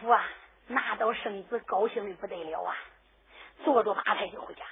[0.00, 0.24] 夫啊，
[0.66, 2.74] 拿到圣旨高兴的不得了啊，
[3.64, 4.70] 坐着吧台就回家了。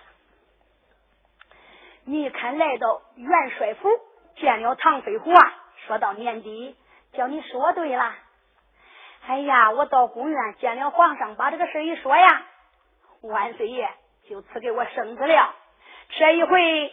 [2.04, 3.88] 你一看，来到元帅府，
[4.36, 5.54] 见了唐飞虎啊，
[5.86, 6.76] 说到年底，
[7.12, 8.14] 叫你说对了。
[9.26, 12.46] 哎呀，我到宫院见了皇上，把这个事一说呀，
[13.20, 13.90] 万岁爷
[14.28, 15.54] 就赐给我生子了。
[16.10, 16.92] 这一回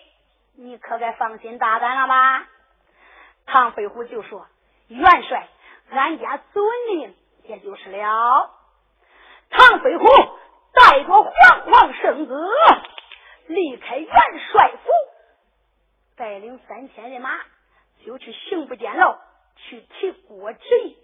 [0.58, 2.48] 你可该放心大胆了吧？
[3.46, 4.46] 唐飞虎就说，
[4.88, 5.48] 元帅，
[5.92, 7.16] 俺家遵命。
[7.48, 8.52] 也就是了。”
[9.50, 10.06] 唐飞虎
[10.74, 12.50] 带着皇皇圣子
[13.48, 14.12] 离开元
[14.52, 14.90] 帅府，
[16.16, 17.32] 带领三千人马。
[18.06, 19.18] 就去刑部监牢
[19.56, 20.96] 去提国职，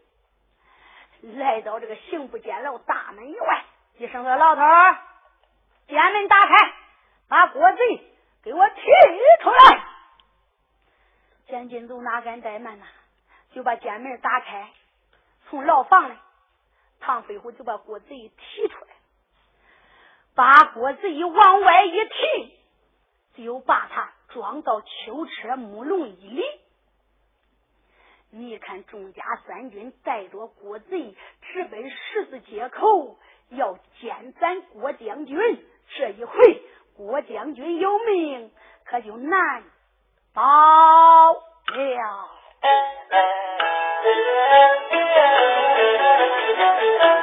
[1.22, 3.64] 来到这个刑部监牢大门以外，
[3.98, 4.98] 一声说：“老头儿，
[5.88, 6.56] 监门打开，
[7.28, 7.78] 把国贼
[8.44, 8.82] 给我提
[9.42, 9.84] 出来。”
[11.50, 12.86] 监禁组哪敢怠慢呐，
[13.52, 14.70] 就把监门打开，
[15.50, 16.14] 从牢房里，
[17.02, 18.08] 唐飞虎就把国贼
[18.38, 18.92] 提出来，
[20.34, 22.58] 把国贼往外一提，
[23.44, 26.44] 就把他装到囚车木笼一里。
[28.30, 33.18] 你看，众家三军带着郭贼直奔十字街口，
[33.50, 35.38] 要见咱郭将军。
[35.98, 36.64] 这一回，
[36.96, 38.50] 郭将军有命，
[38.86, 39.64] 可就难
[40.34, 40.42] 保
[41.34, 42.30] 了。
[46.62, 47.21] Thank you.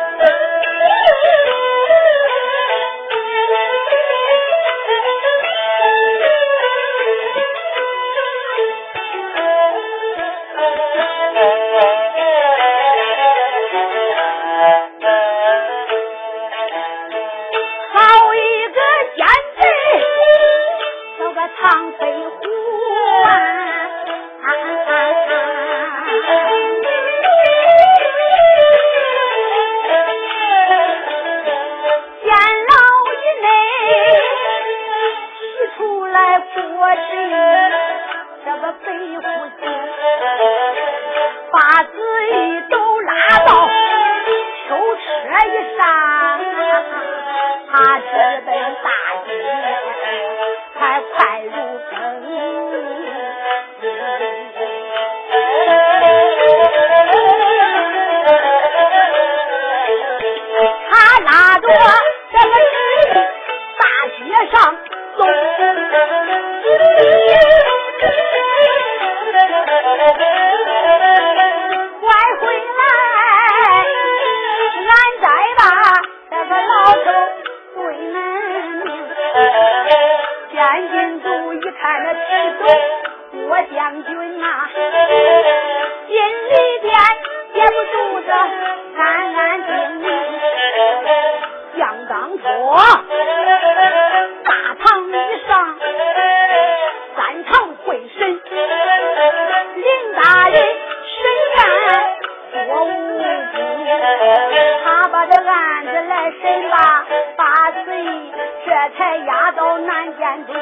[108.97, 110.55] 才押到南监中，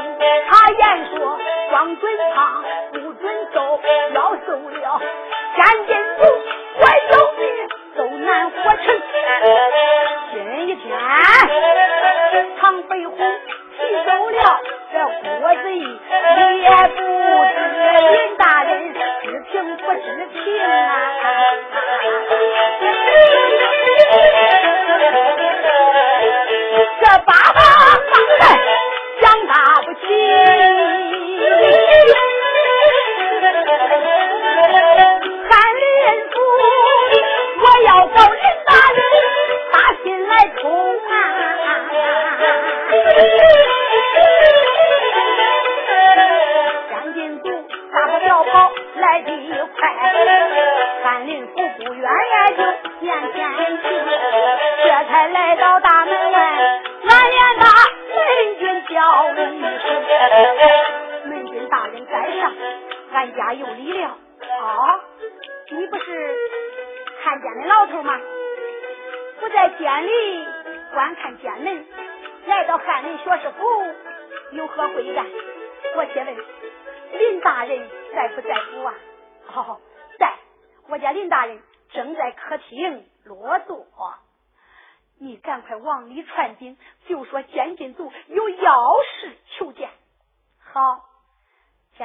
[0.49, 1.39] 他言说
[1.71, 3.81] ：‘光准胖不准瘦，
[4.15, 5.01] 要瘦了
[5.57, 5.97] 赶紧。’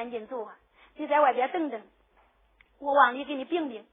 [0.01, 0.57] 赶紧走啊！
[0.95, 1.79] 你在外边等等，
[2.79, 3.85] 我往里给你禀禀，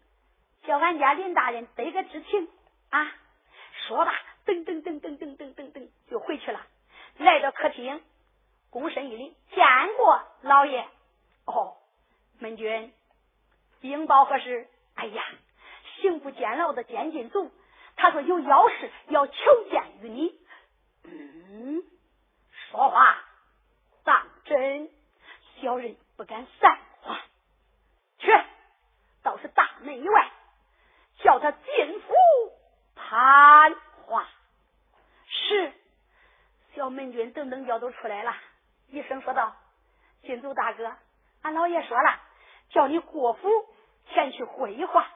[0.63, 2.49] 叫俺家林大人得个知情
[2.89, 3.13] 啊！
[3.87, 4.15] 说吧，
[4.47, 6.67] 噔噔噔噔噔噔噔噔就回去了。
[7.19, 8.03] 来到客厅，
[8.73, 9.67] 躬身一礼，见
[9.99, 10.89] 过老爷。
[11.45, 11.77] 哦，
[12.39, 12.91] 门君，
[13.83, 14.67] 禀报何事？
[14.95, 15.23] 哎呀，
[16.01, 17.51] 刑部监牢的监禁组，
[17.97, 19.35] 他说有要事要求
[19.71, 20.41] 见于你。
[21.05, 21.83] 嗯，
[22.71, 23.23] 说话
[24.05, 24.89] 当真。
[25.61, 26.79] 小人不敢散
[28.19, 28.33] 去
[29.23, 30.31] 倒是大门以外
[31.19, 32.15] 叫他进府
[32.95, 33.75] 攀
[34.07, 34.29] 话。
[35.27, 35.73] 是
[36.75, 38.35] 小门军等等脚都出来了
[38.89, 39.57] 医生说道
[40.23, 40.97] 金祖大哥
[41.43, 42.21] 俺老爷说了
[42.71, 43.49] 叫你过府
[44.11, 45.09] 前去会话。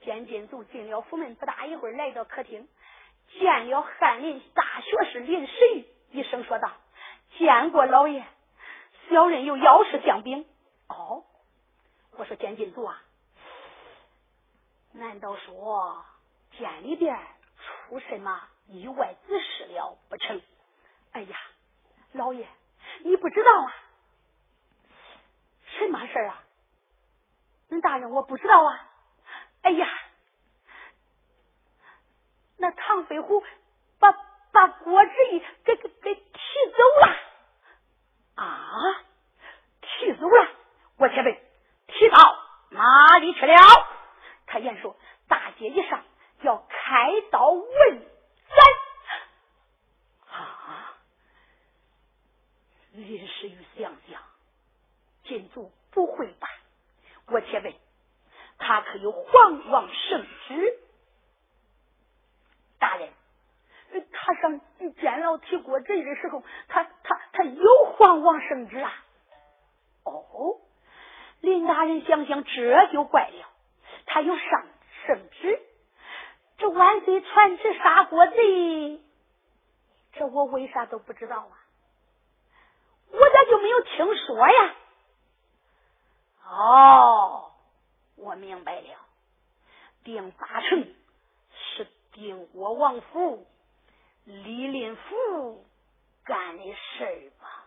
[0.00, 2.68] 见进度进了府门不大一会儿来到客厅
[3.38, 6.72] 见了翰林大学士林神医生说道
[7.36, 8.24] 见过老爷
[9.08, 10.46] 小人有要事相禀
[10.88, 11.24] 哦，
[12.12, 13.02] 我说监禁徒啊，
[14.92, 16.04] 难道说
[16.56, 17.18] 监里边
[17.88, 20.40] 出什么意外之事了不成？
[21.12, 21.36] 哎呀，
[22.12, 22.46] 老爷，
[23.00, 23.74] 你不知道啊？
[25.78, 26.42] 什么事啊？
[27.68, 28.88] 你大人我不知道啊。
[29.62, 29.88] 哎呀。
[32.60, 33.44] 那唐飞虎
[34.00, 34.12] 把
[34.50, 36.30] 把郭志义给给给提
[36.76, 37.27] 走了。
[38.38, 39.04] 啊！
[39.80, 40.48] 踢走了
[40.96, 41.42] 我前辈，
[41.88, 42.38] 踢到
[42.70, 43.54] 哪里去了？
[44.46, 46.04] 他言说大街一上，
[46.42, 47.98] 要开刀问
[48.48, 48.64] 斩。
[50.30, 50.94] 啊！
[52.92, 54.22] 林时玉想想，
[55.24, 56.48] 金主不会吧？
[57.26, 57.76] 我前辈
[58.58, 60.78] 他可有皇王圣旨？
[62.78, 63.12] 大人，
[64.12, 64.60] 他上
[65.00, 66.88] 监牢提国贼的时候，他。
[67.38, 68.92] 他又皇王圣旨啊，
[70.02, 70.58] 哦，
[71.40, 73.48] 林大人想想这就怪了，
[74.06, 74.66] 他有上
[75.06, 75.62] 圣旨，
[76.56, 79.00] 这万岁传旨杀国贼，
[80.14, 81.54] 这我为啥都不知道啊？
[83.12, 84.74] 我咋就没有听说呀？
[86.44, 87.52] 哦，
[88.16, 88.98] 我明白了，
[90.02, 90.92] 定八成
[91.52, 93.46] 是定国王府，
[94.24, 95.64] 李林甫。
[96.28, 97.64] 干的事儿吧，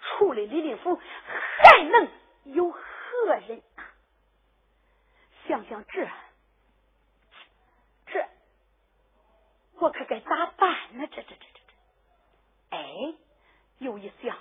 [0.00, 2.08] 除了李林甫，还能
[2.44, 2.80] 有何
[3.46, 3.84] 人啊？
[5.46, 6.08] 想想这，
[8.06, 8.26] 这，
[9.74, 11.06] 我可该咋办呢？
[11.08, 11.60] 这这这这
[12.70, 13.14] 这，哎，
[13.76, 14.38] 又一想，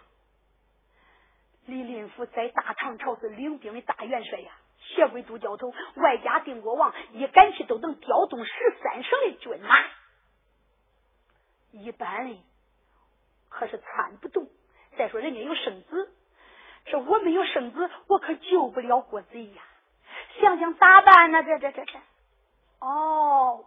[1.66, 9.76] 李林甫在大唐朝是领兵的大元帅呀，协管都教头，外加定国王，一赶去都能调动十三省的军马，
[11.74, 12.40] 一般人。
[13.58, 14.50] 可是参不动，
[14.98, 16.14] 再说人家有生子，
[16.88, 19.64] 说我没有生子，我可救不了国贼呀！
[20.42, 21.42] 想想咋办呢？
[21.42, 21.98] 这这这这……
[22.82, 23.64] 哦，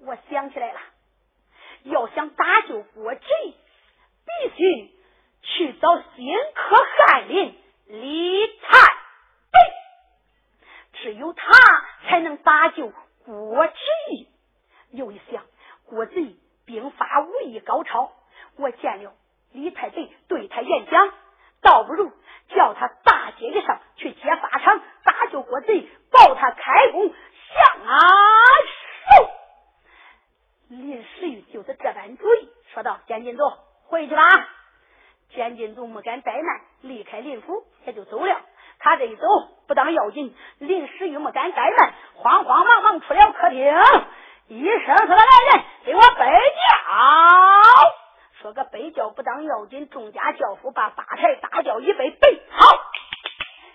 [0.00, 0.80] 我想起来了，
[1.84, 3.20] 要想打救国贼，
[4.26, 4.90] 必须
[5.42, 7.56] 去找新科翰林
[7.86, 8.78] 李太
[9.52, 9.60] 白，
[10.94, 11.44] 只有他
[12.02, 12.92] 才能打救
[13.24, 14.28] 国贼。
[14.90, 15.44] 又一想，
[15.84, 16.34] 国贼
[16.64, 18.12] 兵法武艺高超。
[18.60, 19.12] 我见了
[19.52, 21.12] 李太贼，对他演讲，
[21.62, 22.12] 倒不如
[22.50, 27.98] 叫他大街上去劫法场，打救国贼，报他开弓，向啊。
[30.68, 33.50] 林世玉就是这般主意，说道：“监禁总，
[33.86, 34.48] 回去吧。”
[35.34, 38.40] 监禁总没敢怠慢，离开林府，他就走了。
[38.78, 39.26] 他这一走
[39.66, 43.74] 不当要紧，林世玉没敢怠慢，慌慌忙忙出了客厅，
[44.48, 47.69] 一声说：“来人，给我备驾！”
[48.40, 52.66] 说个背轿不当要紧，众家轿夫把八抬大轿一背背好。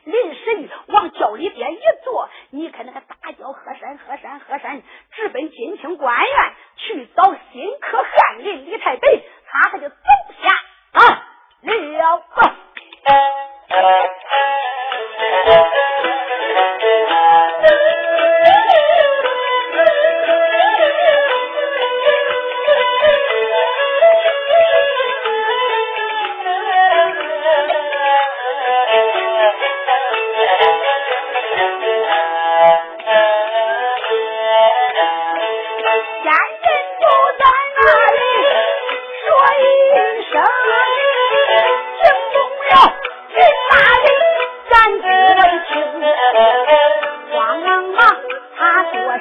[0.06, 4.82] 林神往轿里边一坐，你看那个大轿喝山喝山喝山，
[5.12, 9.08] 直奔金清官院去找新科翰林李太白，
[9.48, 9.96] 他可就走
[10.42, 10.50] 下
[10.94, 11.02] 啊
[11.62, 12.26] 了。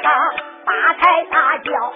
[0.05, 0.11] 他
[0.67, 1.93] 打开大轿。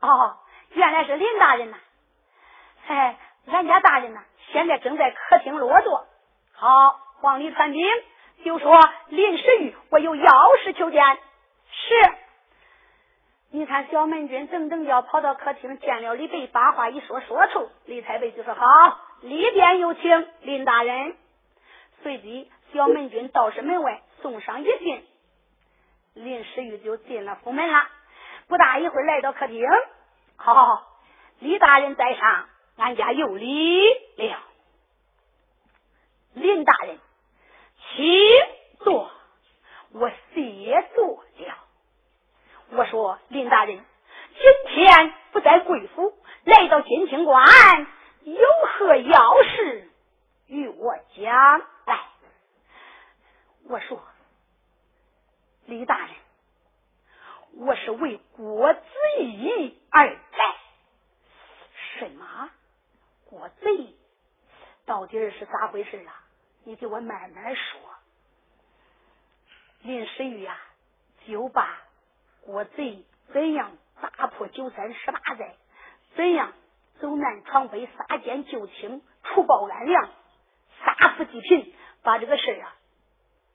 [0.00, 0.36] 哦，
[0.70, 1.76] 原来是林大人呐！
[2.86, 4.20] 嘿，俺家大人呐，
[4.52, 6.06] 现在正在客厅落座。
[6.52, 7.86] 好，往里传兵，
[8.44, 11.02] 就说林石玉，我有要事求见。
[11.70, 11.94] 是。
[13.50, 21.16] 你看，小门军噔噔要跑到客厅见了李贝，把话一说，说处李太尉就说：“好，里边有请林大人。”
[22.02, 25.06] 随即，小门军到是门外送上一信，
[26.14, 27.86] 林石玉就进了府门了。
[28.46, 29.66] 不大一会儿，来到客厅，
[30.36, 30.98] 好，
[31.38, 34.38] 李大人在上，俺家有礼了。
[36.34, 36.98] 林大人，
[37.96, 38.06] 请
[38.80, 39.10] 坐，
[39.92, 41.54] 我谢坐了。
[42.70, 43.84] 我说，林大人。
[44.36, 47.86] 今天不在贵府，来到金清关，
[48.24, 49.88] 有何要事
[50.48, 52.00] 与我讲来？
[53.68, 54.02] 我说，
[55.66, 56.08] 李大人，
[57.56, 58.80] 我是为郭子
[59.20, 60.56] 仪而来。
[61.98, 62.50] 什么？
[63.26, 63.96] 郭子仪
[64.86, 66.24] 到底是咋回事啊？
[66.64, 67.80] 你给我慢慢说。
[69.82, 70.58] 林诗玉呀，
[71.26, 71.82] 就把
[72.42, 73.76] 郭子仪怎样？
[74.00, 75.54] 打破九三十八寨，
[76.14, 76.52] 怎样
[76.98, 80.10] 走南闯北，杀奸救清，除暴安良，
[80.84, 82.76] 杀富济贫，把这个事啊，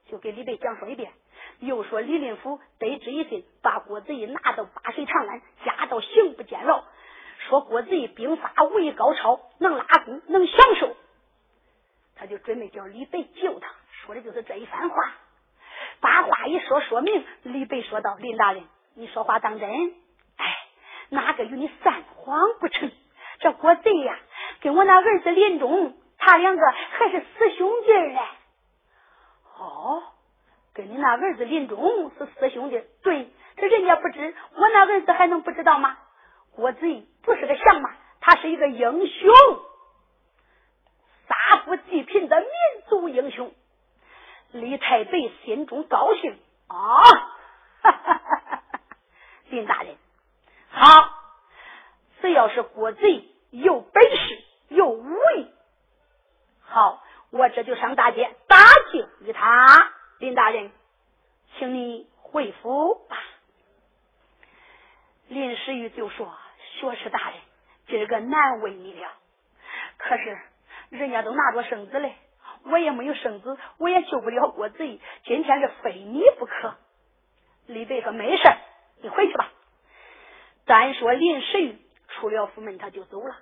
[0.08, 1.12] 就给李白讲说一遍。
[1.60, 6.84] 又说李林甫得知一信，把郭子仪拿到八水长安，加到刑部监牢。
[7.48, 10.96] 说郭子仪兵法武艺高超，能拉弓，能享受。
[12.16, 13.70] 他就准备叫李白救他，
[14.06, 14.96] 说的就是这一番话。
[16.02, 18.64] 把话一说，说明李白说道：“林大人，
[18.94, 19.70] 你说话当真？”
[20.38, 20.56] 哎
[21.10, 22.92] 哪个与你撒谎不成？
[23.40, 24.20] 这郭贼呀，
[24.62, 28.20] 跟我那儿子林中，他两个还是死兄弟嘞。
[29.58, 30.04] 哦，
[30.80, 35.98] 跟你那儿子林中是师兄弟，对，这人家不知，我那儿子还能不知道吗？
[36.56, 39.30] 郭贼不是个降马，他是一个英雄，
[41.28, 42.48] 杀富济贫的民
[42.88, 43.52] 族英雄。
[44.54, 45.12] 李太白
[45.44, 47.04] 心中高兴啊！
[49.50, 49.98] 林大人，
[50.70, 51.10] 好，
[52.22, 55.52] 只要是国贼有本事有武艺，
[56.62, 58.58] 好，我这就上大街打
[58.94, 59.92] 救于他。
[60.20, 60.70] 林大人，
[61.60, 63.18] 请你回府吧。
[65.28, 66.34] 林时玉就说
[66.80, 67.40] ：“学士大人，
[67.86, 69.12] 今儿个难为你了。
[69.98, 70.40] 可是
[70.90, 72.16] 人家都拿着圣旨嘞，
[72.64, 75.02] 我也没有圣旨，我也救不了国贼。
[75.26, 76.78] 今天是非你不可。”
[77.68, 78.44] 李白说：“没事
[79.02, 79.52] 你回去吧。”
[80.66, 83.36] 单说林时玉出了府门，他就走了。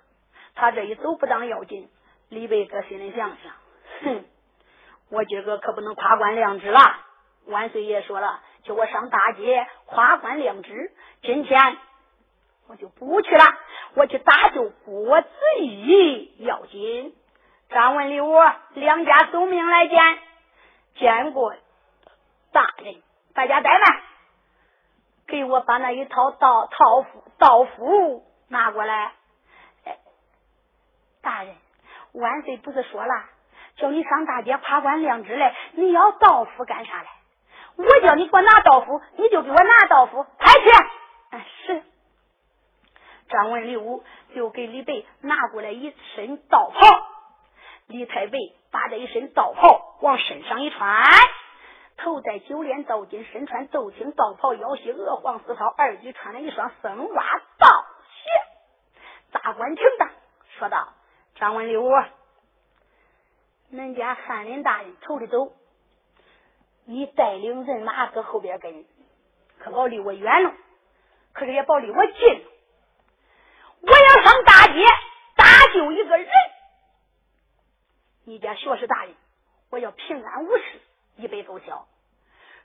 [0.56, 1.88] 他这一走不当要紧，
[2.30, 3.54] 李白搁心里想想
[4.02, 4.26] ：“哼，
[5.10, 6.80] 我今儿个可不能夸官亮职了。
[7.48, 10.92] 万岁爷说了，叫我上大街夸官亮职。
[11.22, 11.78] 今天
[12.68, 13.44] 我就不去了，
[13.96, 15.30] 我去搭救郭子
[15.60, 17.16] 仪要紧。”
[17.70, 20.00] 张文礼我两家送命来见，
[20.96, 21.54] 见过
[22.54, 23.02] 大人，
[23.34, 24.02] 大家怠慢。
[25.28, 29.12] 给我把那一套道套服道服拿过来。
[29.84, 29.98] 哎，
[31.22, 31.54] 大人，
[32.14, 33.26] 万岁不是说了，
[33.76, 37.10] 叫你上大街夸官亮职来，你要道服干啥来？
[37.78, 40.70] 我叫你给我拿道服，你就给我拿道服，快去！
[41.30, 41.84] 哎，是。
[43.30, 43.78] 张文礼
[44.34, 46.80] 就给李白拿过来一身道袍，
[47.88, 48.38] 李太白
[48.72, 51.04] 把这一身道袍往身上一穿。
[51.98, 57.24] 头戴九连道巾，身穿豆青道袍，腰系鹅黄丝绦，二举穿了一双僧袜
[57.58, 58.30] 道鞋。
[59.32, 60.10] 大官听当，
[60.58, 60.94] 说道
[61.36, 61.84] ：“张文六，
[63.74, 65.52] 恁家翰林大人头里走，
[66.89, 68.86] 你带领人马搁后边跟，
[69.60, 70.54] 可保离我远了，
[71.34, 72.45] 可是也保离我近。
[73.82, 74.86] 我要上大街
[75.36, 76.28] 搭救一个人，
[78.23, 79.13] 你家学士大人，
[79.69, 80.63] 我要平安无事。”
[81.17, 81.88] 一杯奏效。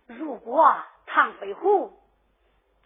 [0.07, 1.99] 如果唐飞虎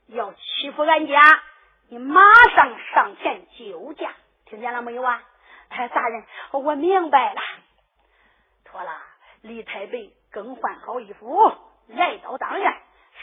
[0.07, 1.43] 要欺负俺家，
[1.89, 2.23] 你马
[2.55, 4.15] 上上前救驾，
[4.47, 5.23] 听见了没有啊？
[5.69, 7.41] 哎，大人，我明白了。
[8.65, 9.03] 妥了，
[9.43, 11.51] 李太白更换好衣服，
[11.89, 12.77] 来到当院，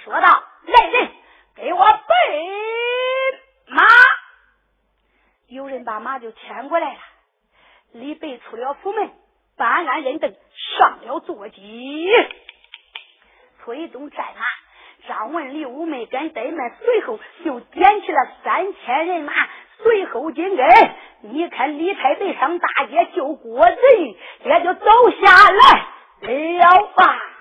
[0.04, 1.12] 说道：“来人，
[1.56, 1.94] 给我备
[3.68, 3.84] 马。”
[5.48, 7.00] 有人把马就牵过来了。
[7.92, 9.12] 李白出了府门。
[9.56, 10.34] 办案认凳
[10.80, 12.10] 上了坐骑，
[13.64, 19.32] 崔东战马，张文礼五没敢怠慢，随后就点起了三千人马，
[19.84, 20.68] 随后紧跟。
[21.22, 24.90] 你看李太白上大街救国贼，也就走
[25.22, 25.88] 下来
[26.32, 27.33] 了吧。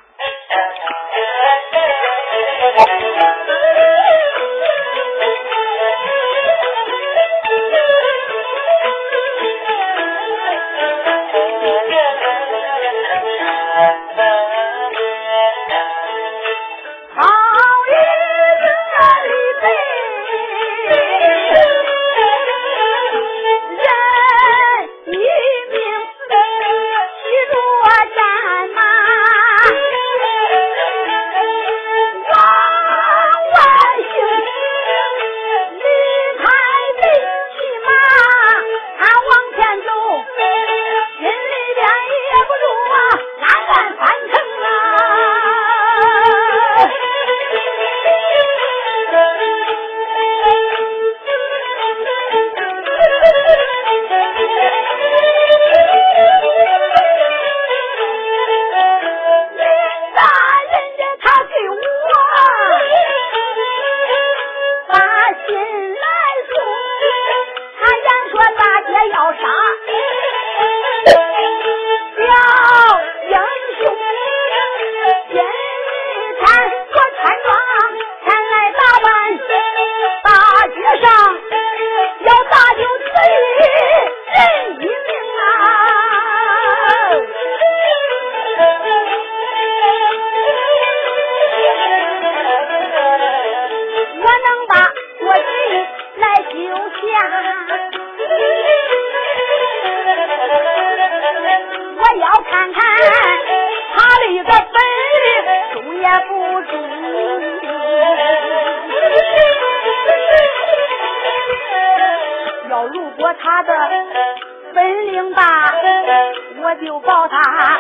[116.75, 117.79] 就抱他，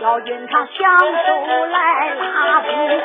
[0.00, 3.02] 叫云长享受来拉弓。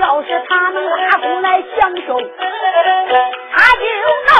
[0.00, 2.20] 要是他能拉弓来享受，
[3.52, 3.84] 他就
[4.26, 4.30] 能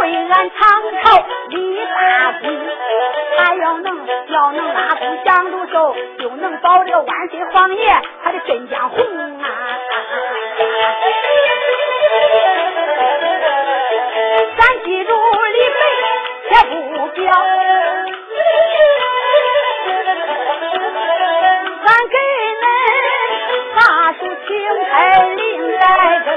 [0.30, 2.42] 俺唐朝立大功。
[3.36, 9.04] 他要能，要能拉弓享禄寿，就能保了万岁皇爷他的镇江红
[9.40, 9.46] 啊！
[14.56, 15.12] 咱记住
[15.52, 15.76] 李碑
[16.48, 17.32] 且不表。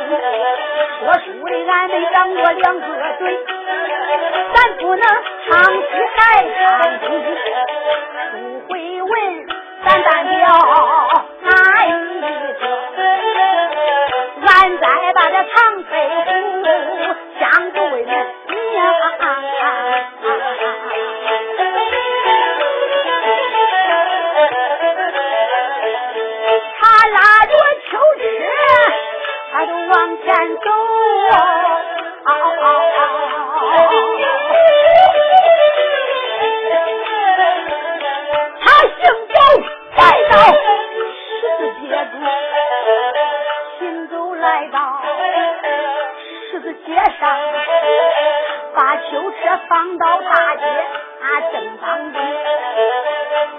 [0.08, 2.82] 说书的俺没长过两个
[3.18, 3.38] 嘴，
[4.54, 5.02] 咱不能
[5.46, 5.82] 唱戏
[6.16, 6.18] 还
[6.66, 6.66] 唱
[7.00, 7.06] 戏，
[8.32, 9.12] 不会文，
[9.86, 10.38] 咱单表
[41.78, 42.20] 十字街中，
[43.78, 45.00] 行走来到
[46.50, 47.38] 十字街上，
[48.74, 52.22] 把囚车放到大街啊正当中，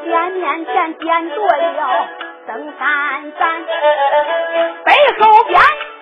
[0.03, 2.09] 店面前点着了
[2.49, 3.65] 灯三盏，
[4.85, 5.61] 背后边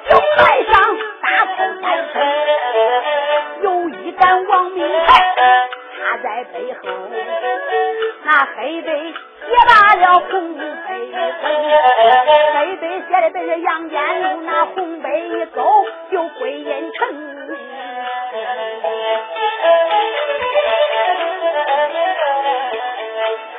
[0.08, 0.74] 就来上
[1.20, 2.14] 大炮三声，
[3.62, 5.06] 有一杆王明台
[5.98, 6.78] 插在背后，
[8.24, 9.14] 那黑背
[9.46, 10.60] 写罢了红碑
[11.12, 11.20] 文，
[12.54, 15.62] 黑背写的本是杨坚路，那红碑一走
[16.10, 16.98] 就归阴城。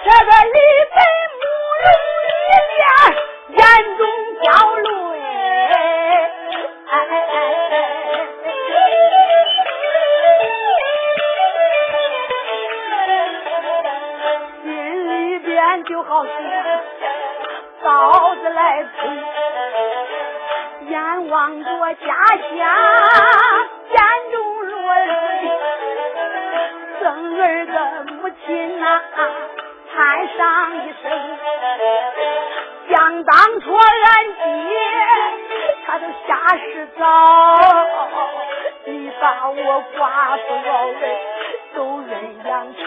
[0.04, 0.60] 这个李
[0.94, 0.98] 白
[21.88, 22.52] 望着家乡，
[23.92, 23.98] 眼
[24.32, 25.12] 中落泪。
[27.00, 27.74] 生儿的
[28.12, 28.46] 母亲
[28.78, 29.02] 呐、
[29.96, 31.04] 叹上一声，
[32.90, 34.44] 想当初俺爹
[35.86, 37.06] 他都下世早，
[38.84, 41.02] 你把我寡妇老人
[41.74, 42.12] 都认
[42.44, 42.84] 养成。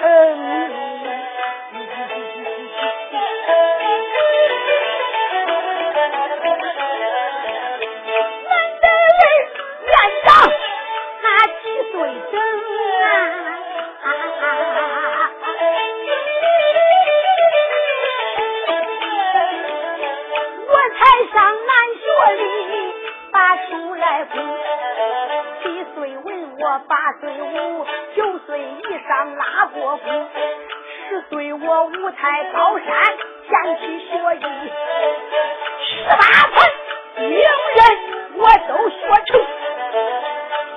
[29.91, 30.07] 拉过鼓，
[31.09, 32.87] 十岁我五台高山
[33.49, 34.41] 前去学艺，
[35.89, 36.17] 十八
[36.55, 36.57] 层
[37.19, 37.81] 英人
[38.37, 39.41] 我都学成。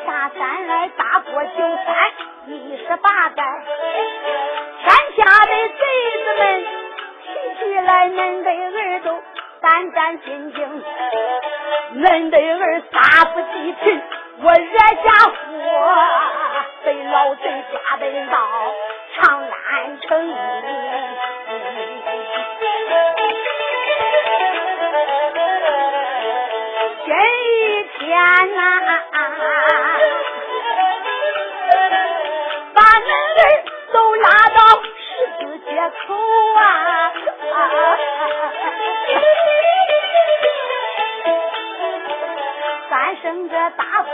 [0.08, 2.12] 下山来大过九山
[2.47, 2.52] 一
[2.88, 3.43] 十八载，
[4.84, 5.84] 天下的贼
[6.17, 6.65] 子们
[7.21, 7.28] 提
[7.60, 9.21] 起来恁的儿都
[9.62, 10.84] 胆战心惊，
[12.02, 14.02] 恁的儿杀不及群，
[14.41, 15.36] 我惹下祸，
[16.84, 18.38] 被老贼抓得到。
[20.08, 20.28] 成
[27.06, 28.02] 这一天
[28.54, 28.60] 呐、
[32.74, 33.42] 把恁儿
[33.94, 34.60] 都拉到
[35.00, 35.06] 十
[35.39, 35.72] 字街
[36.06, 36.13] 口
[36.56, 36.60] 啊！
[42.89, 44.04] 三声这大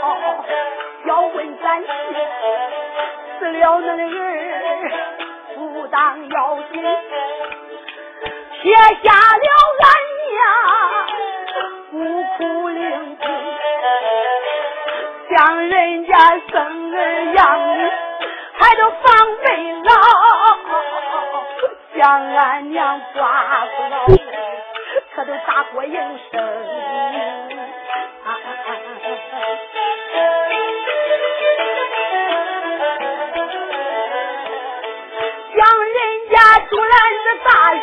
[35.56, 35.98] 将人
[36.30, 36.36] 家
[36.70, 37.80] 竹篮子打水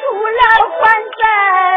[0.00, 0.40] 竹篮
[0.80, 0.84] 还
[1.18, 1.75] 债。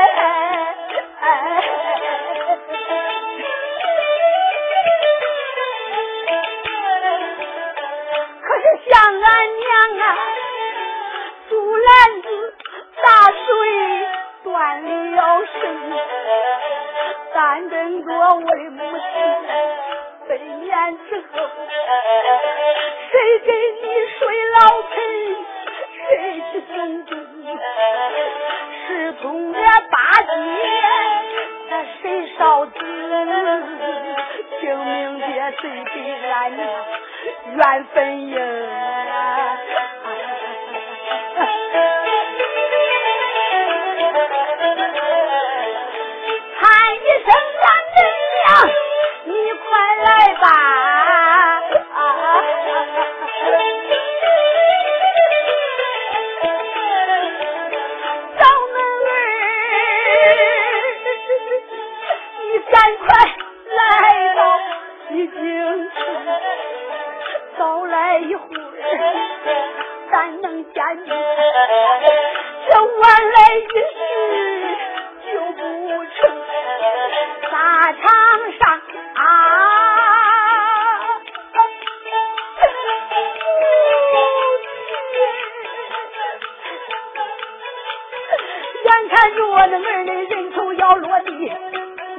[89.20, 91.34] 看着我的儿的人头要落地，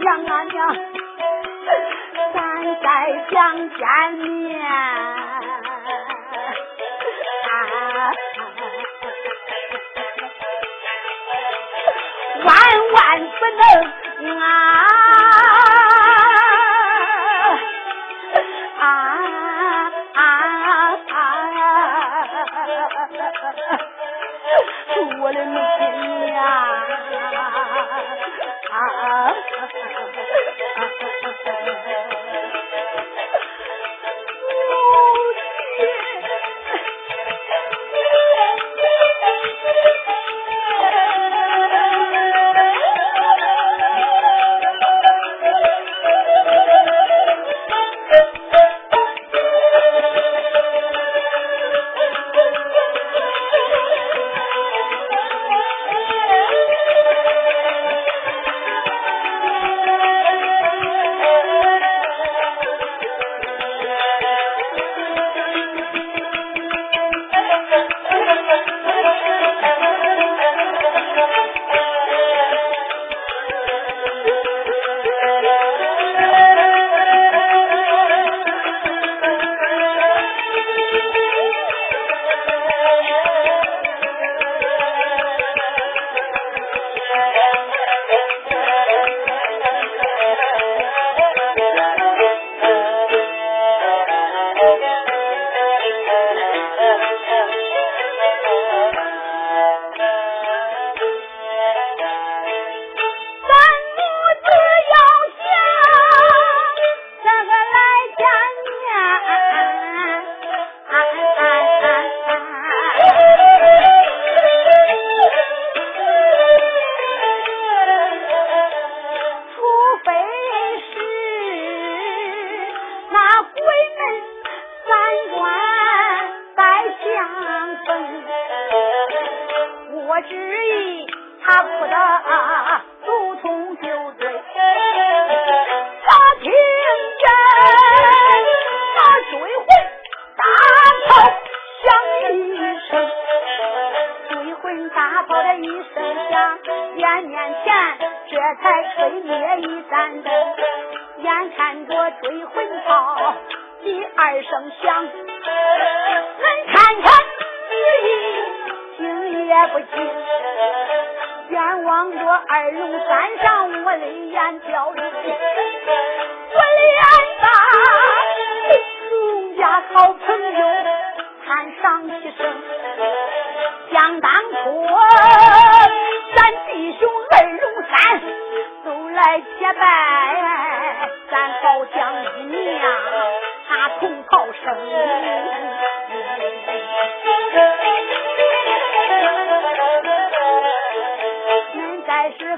[0.01, 0.77] 娘啊娘，
[2.35, 4.61] 咱再相见面。
[12.45, 12.49] 万
[12.93, 12.99] 万
[13.31, 15.00] 不能啊！
[28.81, 28.87] 啊。
[28.87, 30.10] 啊啊啊啊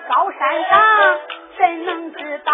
[0.09, 0.81] 高山上
[1.57, 2.53] 谁能知道？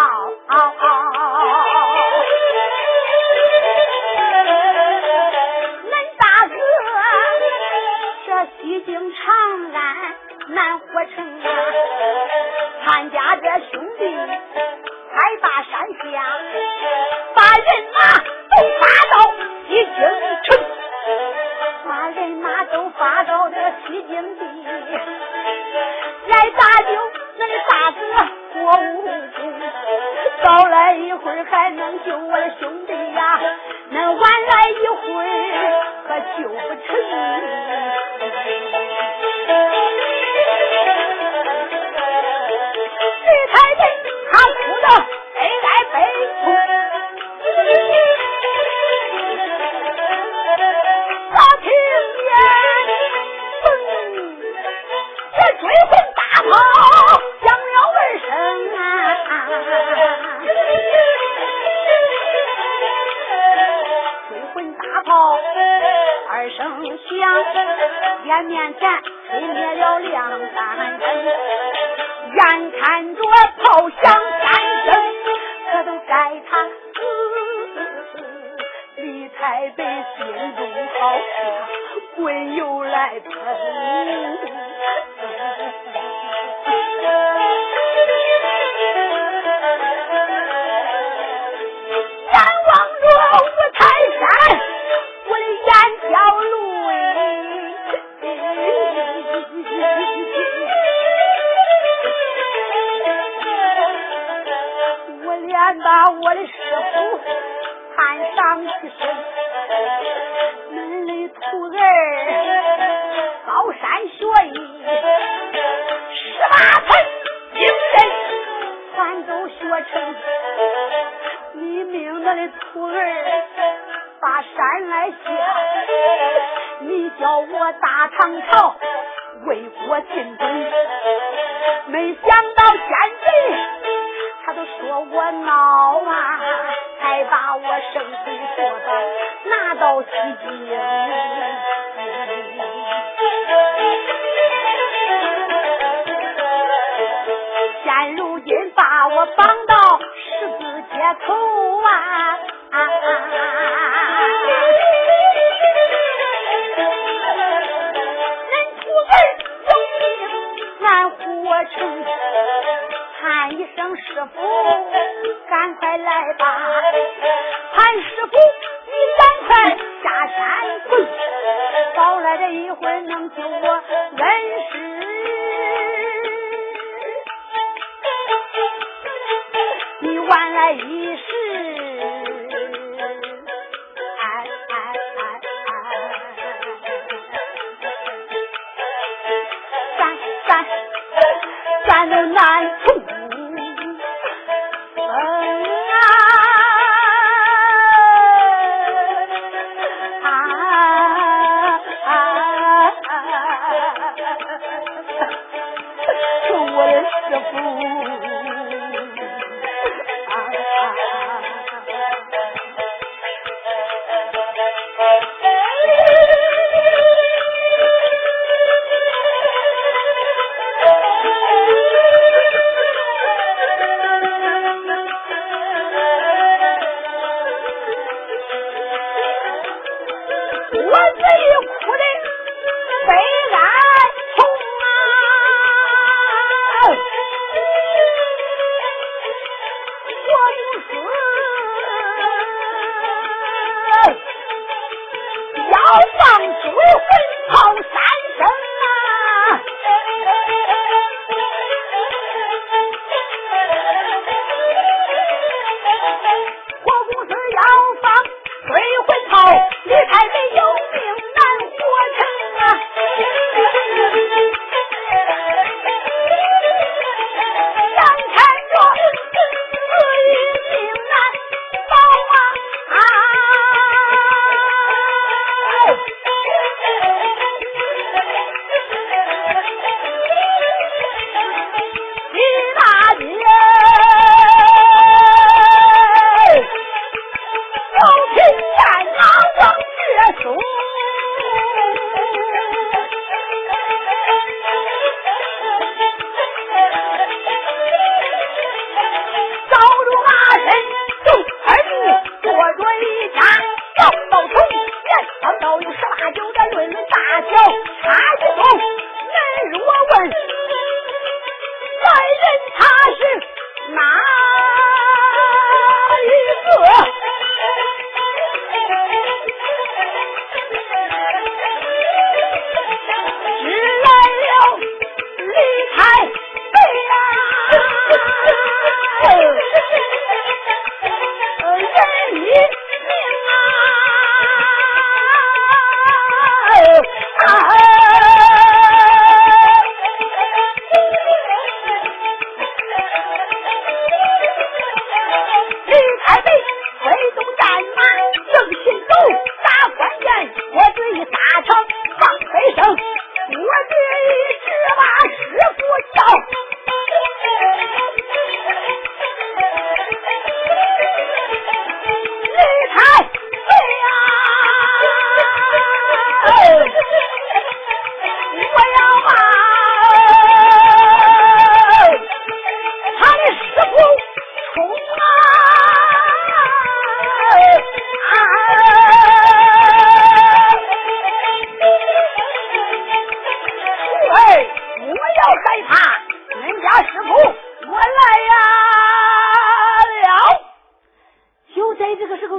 [192.11, 193.08] Được.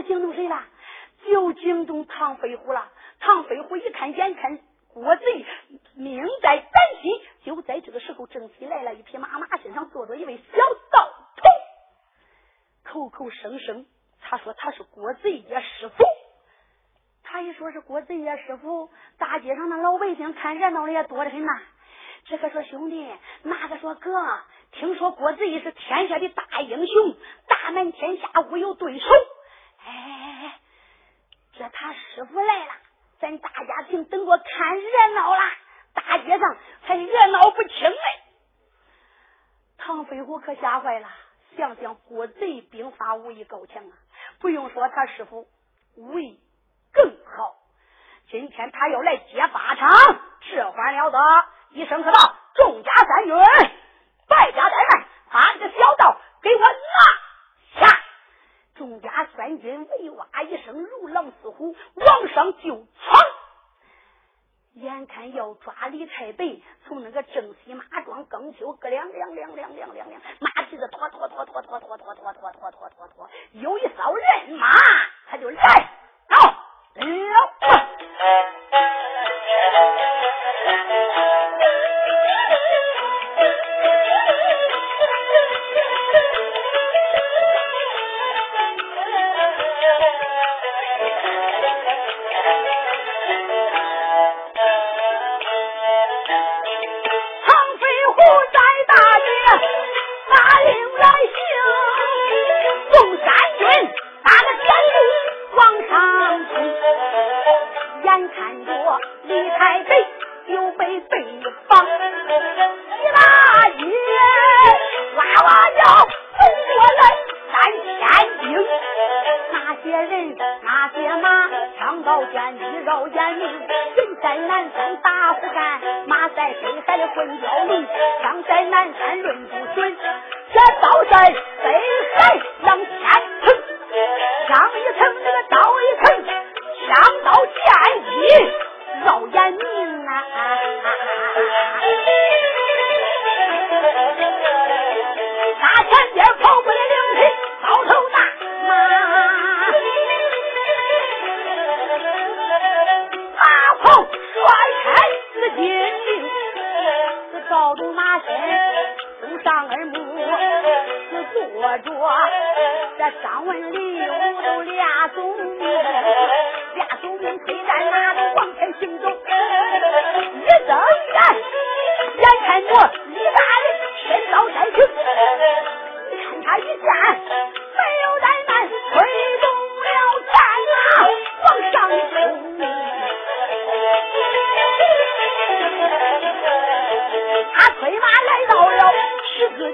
[0.04, 0.64] 惊动谁了？
[1.26, 2.06] 就惊动。
[2.06, 2.91] 唐飞虎了。
[3.20, 4.60] 唐飞虎一看，眼看
[4.93, 5.45] 郭贼
[5.95, 10.58] 命在旦夕，就在这个时候，正西来了一匹马，马身上坐着一位小
[10.91, 11.52] 道童，
[12.84, 13.86] 口口声声
[14.22, 16.04] 他说他是郭贼爷师傅。
[17.24, 21.52] 他一说是郭贼爷师傅，大街上那老百姓看热闹的也多得很呐。
[22.26, 23.08] 这个说兄弟，
[23.43, 24.12] 那个说哥，
[24.72, 27.16] 听说郭贼是天下的大英雄，
[27.47, 29.06] 大难天下无有对手。
[31.60, 32.72] 这他师傅来了，
[33.20, 35.51] 咱大家庭等着看热闹啦！
[35.93, 37.99] 大街上还热闹不清嘞。
[39.78, 41.10] 唐飞虎可吓坏了，
[41.57, 43.91] 想想郭贼兵法武艺高强啊，
[44.39, 45.49] 不用说他师傅
[45.97, 46.39] 武艺。
[46.93, 47.57] 更好，
[48.32, 49.89] 今天他要来接法场，
[50.39, 51.20] 这还了得！
[51.72, 53.36] 一声喝道：“众家三军，
[54.30, 56.70] 败家在外，把这小道给我拿！”
[58.80, 62.88] 众家三军喂哇一声，如狼似虎，往上就闯。
[64.76, 74.70] 眼看要抓李太白，从那个正西马庄更秋，咯亮亮亮亮亮亮亮，马蹄子拖拖拖拖拖拖拖拖拖拖拖拖拖，有一骚人马，
[75.28, 75.90] 他就来
[76.30, 76.38] 到。
[76.96, 77.06] 了。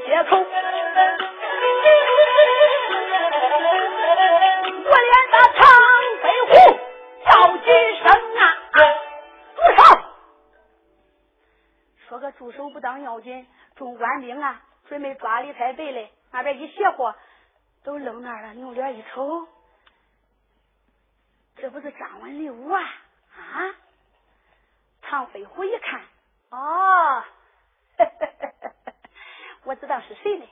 [0.06, 0.44] 借口我
[5.02, 5.66] 连他常
[6.22, 6.50] 飞虎
[7.26, 7.66] 叫金
[7.98, 8.06] 生
[8.38, 8.42] 啊
[8.72, 8.78] 啊
[9.56, 9.80] 住手！
[12.08, 17.16] 说个助手不当要紧众官兵啊准备抓李太白嘞那边一邪货
[17.84, 19.48] 都扔那了扭脸一瞅
[21.56, 22.82] 这不是张文礼物啊
[23.36, 23.74] 啊？
[25.02, 26.02] 唐飞虎一看
[26.50, 27.24] 哦
[29.66, 30.48] 我知道是谁嘞，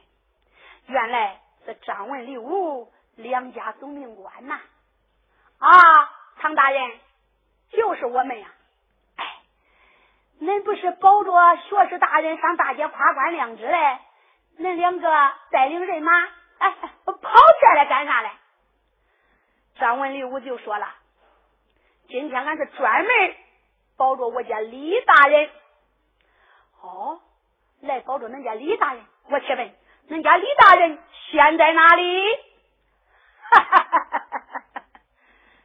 [0.88, 4.60] 原来是张文刘武两家总命官呐。
[5.60, 5.70] 啊，
[6.40, 7.00] 常大人，
[7.70, 8.48] 就是我们呀、
[9.18, 9.38] 哎，
[10.42, 14.00] 恁不是保着学士大人上大街夸官亮职嘞？
[14.58, 16.12] 恁两个带领人马，
[16.58, 16.72] 哎，
[17.06, 17.14] 跑
[17.62, 18.32] 这来干啥嘞？
[19.76, 20.88] 张文刘武就说了，
[22.08, 23.36] 今天俺是专门
[23.96, 25.50] 保着我家李大人。
[26.82, 27.22] 哦。
[27.84, 29.04] 来，保住恁家李大人。
[29.30, 29.70] 我且问，
[30.10, 30.98] 恁家李大人
[31.30, 32.24] 现在哪里？
[33.52, 34.82] 哈哈哈哈哈哈，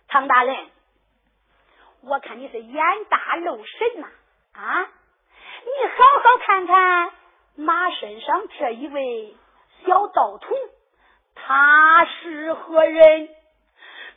[0.09, 0.69] 唐大人，
[2.03, 4.09] 我看你是眼大漏神呐
[4.53, 4.83] 啊。
[4.83, 7.13] 你好好看看
[7.55, 9.37] 马身上这一位
[9.87, 10.57] 小道童，
[11.37, 13.29] 他是何人？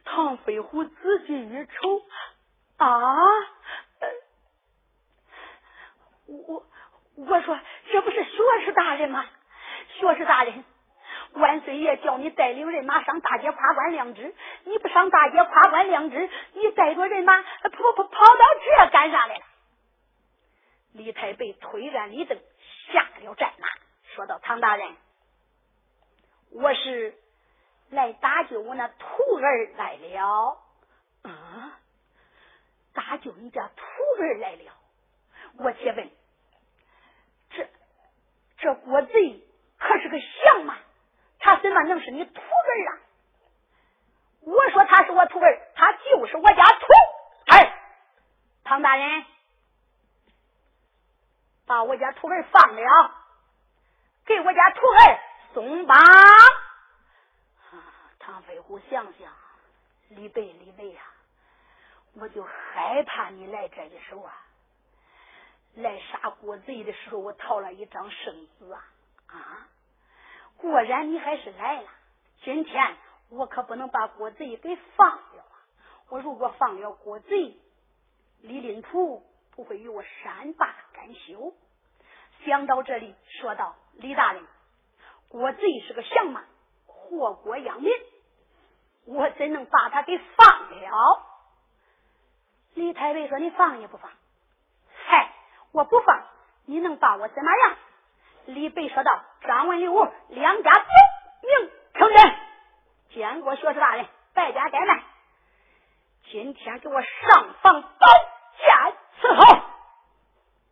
[0.05, 2.01] 唐飞虎仔细一瞅，
[2.77, 3.15] 啊，
[6.25, 6.63] 我。
[7.15, 7.59] 我说
[7.91, 9.25] ：“这不是学士大人吗？
[9.89, 10.63] 学士大人，
[11.33, 14.33] 万岁爷叫你带领人马上大街夸官亮职，
[14.63, 19.43] 你不上大街夸官亮职，你带着人马跑跑跑到这干啥来了？”
[20.93, 22.37] 李太白推然立正，
[22.91, 23.67] 下了战马，
[24.15, 24.95] 说道：“唐大人，
[26.51, 27.13] 我是
[27.89, 30.57] 来搭救我那徒儿来了。
[31.23, 31.77] 啊，
[32.93, 33.83] 搭救你家徒
[34.21, 34.73] 儿来了，
[35.59, 36.09] 我且问。”
[38.61, 39.43] 这国贼
[39.77, 40.77] 可是个相吗？
[41.39, 42.99] 他怎么能是你徒儿啊？
[44.41, 46.85] 我说他是我徒儿，他就是我家徒
[47.51, 47.71] 儿。
[48.63, 49.25] 唐大人，
[51.65, 53.11] 把我家徒儿放了，
[54.25, 55.19] 给我家徒儿
[55.53, 55.97] 松绑。
[58.19, 59.33] 唐飞虎想想，
[60.09, 61.01] 李贝李贝呀，
[62.13, 64.31] 我就害怕你来这一手啊！
[65.75, 68.83] 来杀国贼的时候，我讨了一张圣旨啊
[69.27, 69.67] 啊！
[70.57, 71.89] 果然你还是来了。
[72.43, 72.97] 今天
[73.29, 75.55] 我可不能把国贼给放了啊！
[76.09, 77.57] 我如果放了国贼，
[78.41, 79.23] 李林甫
[79.55, 81.53] 不会与我善罢甘休。
[82.45, 84.43] 想到这里，说道：“李大人，
[85.29, 86.43] 国贼是个降马，
[86.85, 87.91] 祸国殃民，
[89.05, 91.27] 我怎能把他给放了？”
[92.73, 94.11] 李太尉说：“你放也不放？
[95.71, 96.23] 我不放，
[96.65, 97.75] 你能把我怎么样？”
[98.45, 102.35] 李白说道：“张文武两家有名成真，
[103.13, 105.03] 见过学士大人，败家怠慢。
[106.31, 108.07] 今天给我上房宝
[108.57, 109.61] 剑伺候。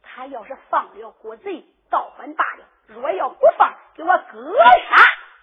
[0.02, 4.95] 他要是放了国贼，倒还罢了；若要不放，给我格杀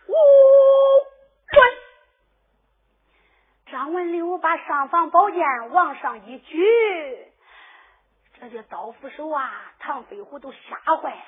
[0.08, 0.12] 无
[1.52, 1.74] 论。”
[3.70, 7.26] 张文武把上房宝剑往上一举，
[8.48, 11.24] 这些刀斧手啊，唐飞虎都吓坏了。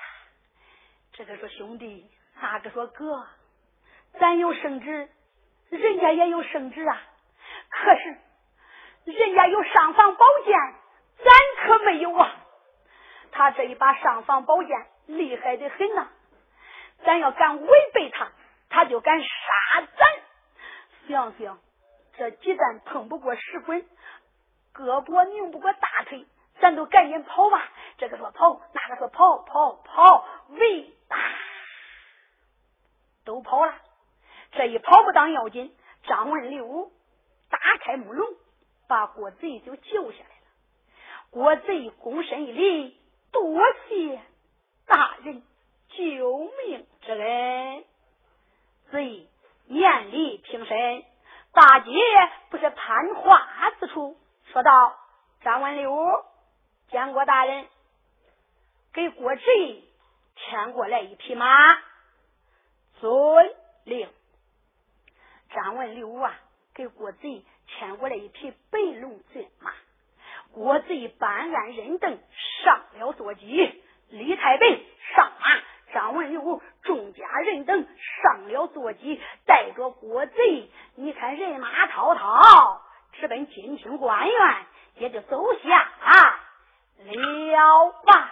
[1.11, 2.09] 这个说兄弟，
[2.39, 3.27] 那个说哥，
[4.21, 5.09] 咱有圣旨，
[5.67, 7.01] 人家也有圣旨啊。
[7.69, 8.17] 可是
[9.03, 10.57] 人家有尚方宝剑，
[11.17, 12.37] 咱可没有啊。
[13.33, 16.07] 他这一把尚方宝剑厉害的很呐，
[17.03, 18.31] 咱要敢违背他，
[18.69, 19.27] 他就敢杀
[19.81, 20.07] 咱。
[21.09, 21.59] 想想
[22.17, 23.85] 这鸡蛋碰不过石滚，
[24.73, 26.25] 胳膊拧不过大腿，
[26.61, 27.69] 咱都赶紧跑吧。
[27.97, 30.93] 这个说跑，那个说跑跑跑，喂。
[33.25, 33.75] 都跑了，
[34.53, 35.75] 这一跑不当要紧。
[36.03, 36.91] 张文六
[37.49, 38.27] 打开木笼，
[38.87, 40.47] 把郭贼就救下来了。
[41.29, 42.99] 郭贼躬身一礼，
[43.31, 44.19] 多谢
[44.87, 45.43] 大人
[45.89, 47.83] 救命之恩。
[48.91, 49.27] 贼
[49.67, 51.03] 面礼平身，
[51.53, 51.91] 大姐
[52.49, 54.17] 不是攀话之处，
[54.51, 54.95] 说道
[55.43, 55.93] ：“张文六
[56.91, 57.65] 见过大人，
[58.93, 59.83] 给郭贼
[60.35, 61.47] 牵过来一匹马。”
[62.99, 64.09] 遵令，
[65.53, 66.33] 张文六啊，
[66.73, 69.71] 给郭贼牵过来一匹白龙骏马。
[70.51, 72.19] 郭贼办案人等
[72.63, 74.65] 上了坐骑，李太白
[75.15, 77.87] 上马，张文六众家人等
[78.21, 82.81] 上了坐骑，带着郭贼，你看人马滔滔，
[83.13, 84.65] 直奔金厅官员，
[84.95, 86.28] 也就走下啊
[87.05, 88.29] 了吧。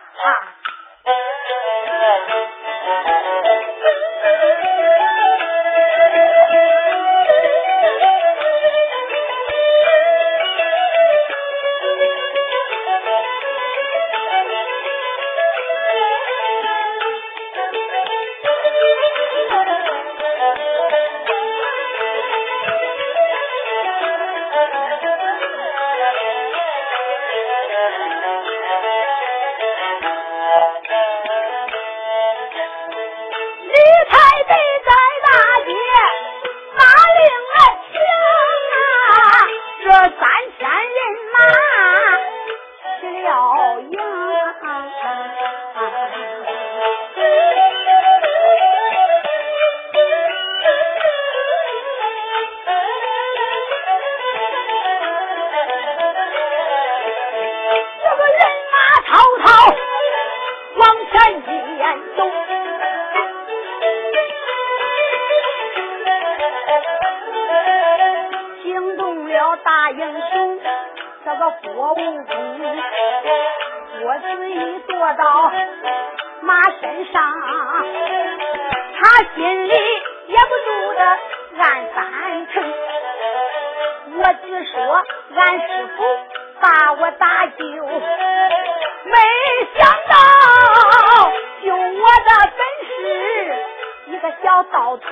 [94.47, 95.09] 小道童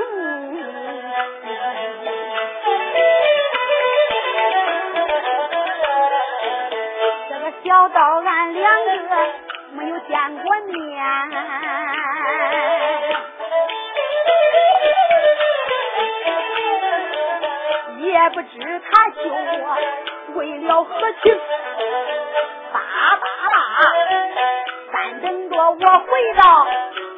[7.27, 9.15] 这个小道俺两个
[9.73, 11.03] 没有见过面。
[17.99, 21.37] 也不知他修我为了何情
[22.71, 22.79] 叭
[23.17, 23.91] 叭叭
[24.93, 26.67] 三等着我回到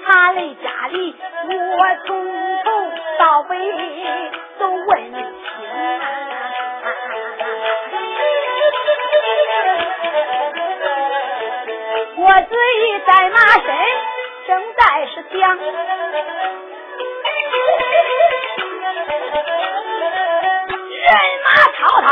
[0.07, 1.13] 他的家里，
[1.49, 2.09] 我从
[2.63, 2.71] 头
[3.19, 3.51] 到尾
[4.57, 5.19] 都问清
[5.69, 5.75] 啊。
[12.15, 13.67] 我自己在马身
[14.47, 15.57] 正在是想。
[21.03, 21.11] 人
[21.43, 22.07] 马滔滔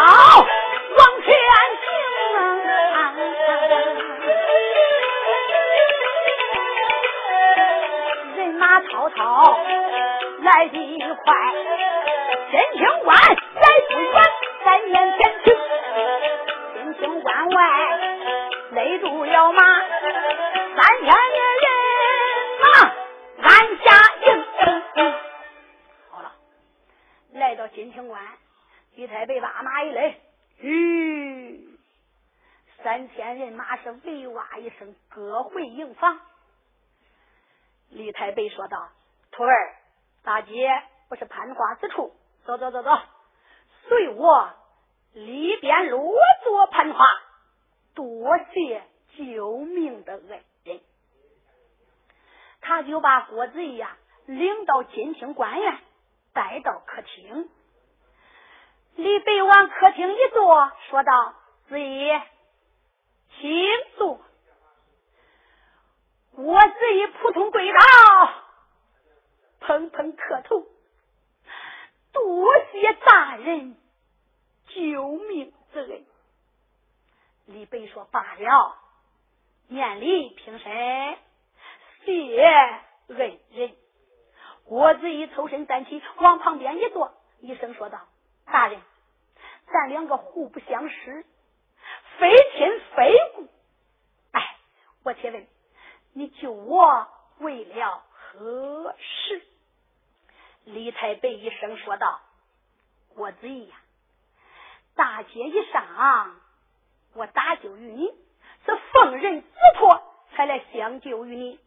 [38.35, 38.89] 被说道
[39.31, 39.75] ：“徒儿，
[40.23, 42.13] 大姐不是攀花之处，
[42.45, 42.91] 走走走走，
[43.87, 44.49] 随我
[45.13, 47.05] 里边落座攀花，
[47.95, 48.83] 多谢
[49.17, 50.81] 救命的恩人。”
[52.61, 55.77] 他就把郭子仪呀领到金清官员，
[56.33, 57.49] 带到客厅。
[58.95, 61.35] 李白往客厅一坐，说道
[61.69, 62.09] ：“子怡，
[63.39, 63.49] 请
[63.97, 64.19] 坐。”
[66.37, 67.79] 我子怡扑通跪倒，
[69.61, 70.65] 砰砰磕头，
[72.11, 73.77] 多谢大人
[74.67, 76.05] 救命之恩。
[77.45, 78.75] 李白说：“罢了，
[79.67, 81.17] 念礼平身，
[82.03, 82.43] 谢
[83.07, 83.75] 恩人。”
[84.65, 88.01] 郭子仪抽身站起，往旁边一坐，一声说道。
[88.45, 88.81] 大人，
[89.71, 91.25] 咱两个互不相识，
[92.17, 93.47] 非亲非故。
[94.31, 94.57] 哎，
[95.03, 95.47] 我且问
[96.17, 97.07] 你救我
[97.39, 99.43] 为了何事？
[100.63, 102.21] 李太白一声说道
[103.13, 103.75] ：“郭子仪呀，
[104.95, 106.39] 大街一上，
[107.15, 108.07] 我搭救于你，
[108.65, 109.47] 是奉人之
[109.77, 110.01] 托
[110.33, 111.59] 才来相救于你。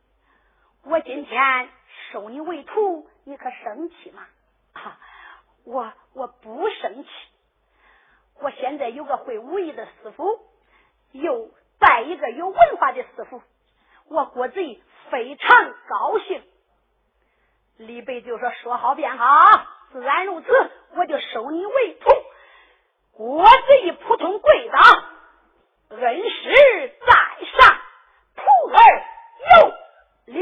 [0.82, 1.68] 我今天
[2.10, 4.26] 收你为徒，你可生气吗？”
[4.72, 4.98] 啊！
[5.64, 7.10] 我我不生气，
[8.40, 10.40] 我现在有个会武艺的师傅，
[11.12, 13.42] 又拜一个有文化的师傅，
[14.08, 16.42] 我国贼非常高兴。
[17.76, 20.46] 李贝就说：“说好便好，自然如此，
[20.96, 22.10] 我就收你为徒。”
[23.12, 24.78] 国贼扑通跪倒，
[25.96, 27.14] 恩师在
[27.58, 27.76] 上，
[28.36, 28.42] 徒
[28.72, 29.02] 儿
[29.60, 29.72] 有
[30.26, 30.40] 礼。